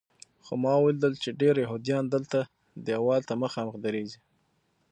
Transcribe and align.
خو 0.45 0.53
ما 0.63 0.73
ولیدل 0.79 1.13
چې 1.23 1.29
ډېر 1.41 1.55
یهودیان 1.63 2.03
دلته 2.13 2.39
دیوال 2.85 3.21
ته 3.29 3.33
مخامخ 3.43 3.75
درېږي. 3.85 4.19